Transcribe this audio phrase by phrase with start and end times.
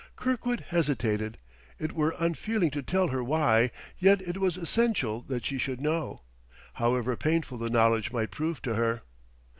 [0.15, 1.37] Kirkwood hesitated.
[1.77, 3.69] It were unfeeling to tell her why;
[3.99, 6.23] yet it was essential that she should know,
[6.73, 9.03] however painful the knowledge might prove to her.